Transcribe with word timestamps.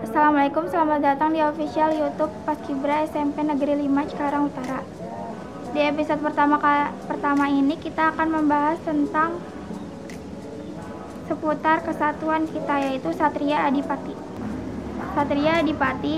Assalamualaikum, 0.00 0.64
selamat 0.72 1.04
datang 1.04 1.36
di 1.36 1.44
official 1.44 1.92
YouTube 1.92 2.32
Paskibra 2.48 3.04
SMP 3.04 3.44
Negeri 3.44 3.84
5 3.84 4.08
Cikarang 4.08 4.48
Utara. 4.48 4.80
Di 5.76 5.80
episode 5.92 6.24
pertama 6.24 6.56
pertama 7.04 7.52
ini 7.52 7.76
kita 7.76 8.16
akan 8.16 8.32
membahas 8.32 8.80
tentang 8.80 9.36
seputar 11.28 11.84
kesatuan 11.84 12.48
kita 12.48 12.80
yaitu 12.80 13.12
Satria 13.12 13.68
Adipati. 13.68 14.16
Satria 15.12 15.60
Adipati 15.60 16.16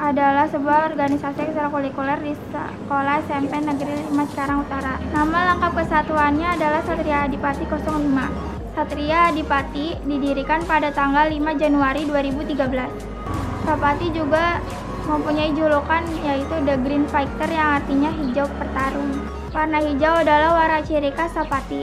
adalah 0.00 0.48
sebuah 0.48 0.96
organisasi 0.96 1.52
ekstrakurikuler 1.52 2.16
di 2.24 2.32
sekolah 2.32 3.20
SMP 3.28 3.60
Negeri 3.60 4.08
5 4.08 4.30
Cikarang 4.32 4.64
Utara. 4.64 4.96
Nama 5.12 5.38
lengkap 5.52 5.72
kesatuannya 5.84 6.48
adalah 6.56 6.80
Satria 6.88 7.28
Adipati 7.28 7.68
05. 7.68 8.49
Satria 8.70 9.34
Adipati 9.34 9.98
didirikan 10.06 10.62
pada 10.62 10.94
tanggal 10.94 11.26
5 11.26 11.42
Januari 11.58 12.06
2013. 12.06 13.66
Sapati 13.66 14.06
juga 14.14 14.62
mempunyai 15.10 15.50
julukan 15.50 16.06
yaitu 16.22 16.54
The 16.62 16.78
Green 16.78 17.04
Fighter 17.10 17.50
yang 17.50 17.82
artinya 17.82 18.10
hijau 18.14 18.46
pertarung. 18.54 19.10
Warna 19.50 19.82
hijau 19.82 20.22
adalah 20.22 20.54
warna 20.54 20.80
ciri 20.86 21.10
khas 21.10 21.34
Sapati. 21.34 21.82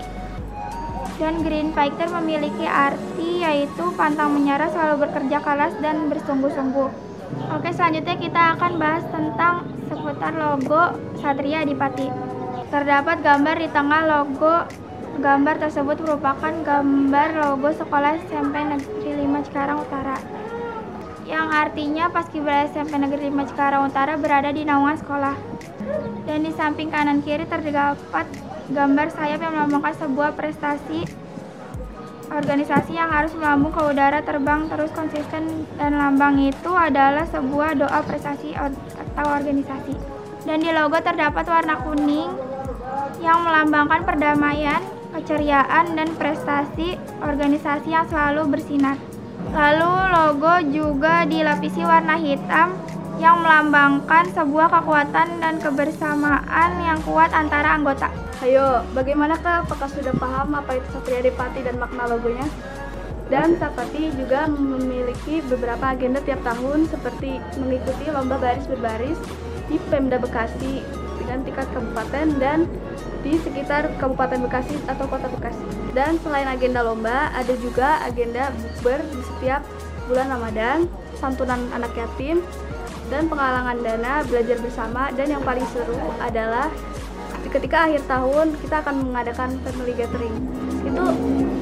Dan 1.20 1.44
Green 1.44 1.76
Fighter 1.76 2.08
memiliki 2.08 2.64
arti 2.64 3.44
yaitu 3.44 3.92
pantang 4.00 4.32
menyerah, 4.32 4.72
selalu 4.72 5.10
bekerja 5.10 5.44
keras 5.44 5.76
dan 5.84 6.08
bersungguh-sungguh. 6.08 6.90
Oke, 7.52 7.70
selanjutnya 7.76 8.16
kita 8.16 8.42
akan 8.56 8.72
bahas 8.80 9.04
tentang 9.12 9.68
seputar 9.92 10.32
logo 10.40 10.96
Satria 11.20 11.68
Adipati. 11.68 12.08
Terdapat 12.72 13.20
gambar 13.20 13.56
di 13.60 13.68
tengah 13.76 14.02
logo 14.08 14.87
Gambar 15.18 15.58
tersebut 15.58 15.98
merupakan 16.06 16.54
gambar 16.62 17.30
logo 17.42 17.74
sekolah 17.74 18.22
SMP 18.30 18.54
Negeri 18.62 19.26
5 19.26 19.46
Cikarang 19.50 19.82
Utara 19.82 20.18
yang 21.26 21.50
artinya 21.50 22.08
Paskibra 22.08 22.70
SMP 22.70 23.02
Negeri 23.02 23.34
5 23.34 23.50
Cikarang 23.50 23.90
Utara 23.90 24.14
berada 24.16 24.54
di 24.54 24.62
naungan 24.62 24.96
sekolah. 24.96 25.36
Dan 26.30 26.46
di 26.46 26.54
samping 26.54 26.94
kanan 26.94 27.26
kiri 27.26 27.50
terdapat 27.50 28.30
gambar 28.70 29.08
sayap 29.10 29.42
yang 29.42 29.58
melambangkan 29.58 29.96
sebuah 30.06 30.38
prestasi 30.38 31.04
organisasi 32.28 32.94
yang 32.94 33.08
harus 33.08 33.32
melambung 33.40 33.72
ke 33.72 33.80
udara 33.80 34.20
terbang 34.20 34.68
terus 34.68 34.92
konsisten 34.92 35.64
dan 35.80 35.96
lambang 35.96 36.36
itu 36.44 36.72
adalah 36.76 37.24
sebuah 37.26 37.74
doa 37.74 38.06
prestasi 38.06 38.54
atau 38.54 39.26
organisasi. 39.26 39.96
Dan 40.46 40.62
di 40.62 40.70
logo 40.70 41.02
terdapat 41.02 41.44
warna 41.48 41.76
kuning 41.82 42.32
yang 43.24 43.42
melambangkan 43.44 44.04
perdamaian, 44.04 44.80
keceriaan, 45.18 45.98
dan 45.98 46.14
prestasi 46.16 46.96
organisasi 47.22 47.90
yang 47.90 48.06
selalu 48.06 48.58
bersinar. 48.58 48.98
Lalu 49.54 49.94
logo 50.14 50.56
juga 50.70 51.26
dilapisi 51.26 51.82
warna 51.82 52.18
hitam 52.20 52.74
yang 53.18 53.42
melambangkan 53.42 54.30
sebuah 54.30 54.70
kekuatan 54.70 55.42
dan 55.42 55.58
kebersamaan 55.58 56.72
yang 56.86 57.02
kuat 57.02 57.34
antara 57.34 57.74
anggota. 57.74 58.14
Ayo, 58.46 58.86
bagaimanakah 58.94 59.66
apakah 59.66 59.90
sudah 59.90 60.14
paham 60.14 60.54
apa 60.54 60.78
itu 60.78 60.88
Satria 60.94 61.26
Depati 61.26 61.66
dan 61.66 61.82
makna 61.82 62.06
logonya? 62.06 62.46
Dan 63.28 63.60
Sapati 63.60 64.08
juga 64.16 64.48
memiliki 64.48 65.44
beberapa 65.52 65.92
agenda 65.92 66.24
tiap 66.24 66.40
tahun 66.48 66.88
seperti 66.88 67.44
mengikuti 67.60 68.06
lomba 68.08 68.40
baris 68.40 68.64
berbaris 68.72 69.20
di 69.68 69.76
Pemda 69.92 70.16
Bekasi 70.16 70.80
dengan 71.20 71.44
tingkat 71.44 71.68
kabupaten 71.76 72.28
dan 72.40 72.60
di 73.20 73.36
sekitar 73.44 73.92
Kabupaten 74.00 74.48
Bekasi 74.48 74.80
atau 74.88 75.12
Kota 75.12 75.28
Bekasi. 75.28 75.68
Dan 75.92 76.16
selain 76.24 76.48
agenda 76.48 76.80
lomba, 76.88 77.28
ada 77.36 77.52
juga 77.60 78.00
agenda 78.08 78.48
bukber 78.56 79.04
di 79.12 79.22
setiap 79.36 79.60
bulan 80.08 80.32
Ramadan, 80.32 80.88
santunan 81.20 81.60
anak 81.76 81.92
yatim, 82.00 82.40
dan 83.12 83.28
penggalangan 83.28 83.78
dana 83.84 84.24
belajar 84.28 84.58
bersama 84.60 85.12
dan 85.16 85.28
yang 85.32 85.44
paling 85.44 85.64
seru 85.72 86.00
adalah 86.20 86.68
ketika 87.48 87.88
akhir 87.88 88.04
tahun 88.04 88.52
kita 88.60 88.76
akan 88.84 88.96
mengadakan 89.08 89.50
family 89.64 89.96
gathering 89.96 90.36
itu 90.84 91.04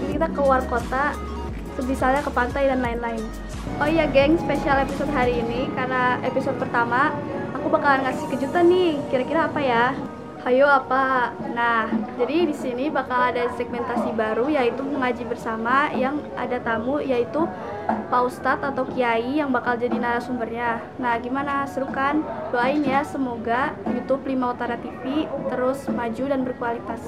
kita 0.10 0.28
keluar 0.34 0.66
kota 0.66 1.14
sebisanya 1.76 2.24
ke 2.24 2.32
pantai 2.32 2.72
dan 2.72 2.80
lain-lain. 2.80 3.22
Oh 3.78 3.88
iya 3.90 4.08
geng 4.08 4.40
spesial 4.40 4.80
episode 4.80 5.12
hari 5.12 5.44
ini 5.44 5.68
karena 5.76 6.18
episode 6.24 6.56
pertama 6.56 7.12
aku 7.52 7.68
bakalan 7.68 8.08
ngasih 8.08 8.26
kejutan 8.32 8.72
nih. 8.72 8.96
Kira-kira 9.12 9.52
apa 9.52 9.60
ya 9.60 9.92
Hayo 10.46 10.70
apa? 10.70 11.34
Nah, 11.58 11.90
jadi 12.22 12.46
di 12.46 12.54
sini 12.54 12.94
bakal 12.94 13.34
ada 13.34 13.50
segmentasi 13.58 14.14
baru 14.14 14.46
yaitu 14.46 14.86
mengaji 14.86 15.26
bersama 15.26 15.90
yang 15.90 16.22
ada 16.38 16.62
tamu 16.62 17.02
yaitu 17.02 17.50
Pak 18.14 18.22
Ustadz 18.30 18.62
atau 18.62 18.86
Kiai 18.86 19.42
yang 19.42 19.50
bakal 19.50 19.74
jadi 19.74 19.98
narasumbernya. 19.98 20.86
Nah, 21.02 21.18
gimana? 21.18 21.66
Seru 21.66 21.90
kan? 21.90 22.22
Doain 22.54 22.86
ya 22.86 23.02
semoga 23.02 23.74
YouTube 23.90 24.22
Lima 24.30 24.54
Utara 24.54 24.78
TV 24.78 25.26
terus 25.50 25.90
maju 25.90 26.24
dan 26.30 26.46
berkualitas. 26.46 27.02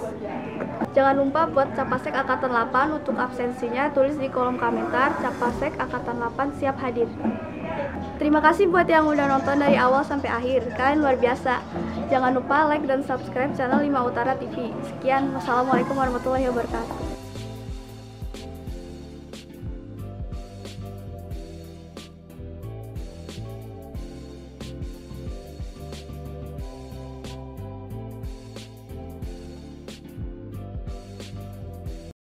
Jangan 0.98 1.22
lupa 1.22 1.46
buat 1.46 1.78
Capasek 1.78 2.18
Angkatan 2.18 2.50
8 2.74 2.90
untuk 2.98 3.22
absensinya 3.22 3.94
tulis 3.94 4.18
di 4.18 4.34
kolom 4.34 4.58
komentar 4.58 5.14
Capasek 5.22 5.78
Angkatan 5.78 6.26
8 6.26 6.58
siap 6.58 6.82
hadir. 6.82 7.06
Terima 8.18 8.42
kasih 8.42 8.66
buat 8.66 8.90
yang 8.90 9.06
udah 9.06 9.30
nonton 9.30 9.62
dari 9.62 9.78
awal 9.78 10.02
sampai 10.02 10.26
akhir. 10.34 10.74
Kalian 10.74 11.06
luar 11.06 11.22
biasa. 11.22 11.62
Jangan 12.10 12.34
lupa 12.34 12.66
like 12.66 12.90
dan 12.90 13.06
subscribe 13.06 13.54
channel 13.54 13.78
5 13.78 14.10
Utara 14.10 14.34
TV. 14.42 14.74
Sekian, 14.90 15.30
wassalamualaikum 15.38 15.94
warahmatullahi 15.94 16.50
wabarakatuh. 16.50 17.27